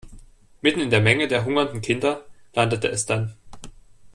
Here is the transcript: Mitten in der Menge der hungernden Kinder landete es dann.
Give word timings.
Mitten 0.63 0.79
in 0.79 0.89
der 0.89 0.99
Menge 0.99 1.27
der 1.27 1.45
hungernden 1.45 1.81
Kinder 1.81 2.25
landete 2.55 2.87
es 2.87 3.05
dann. 3.05 3.35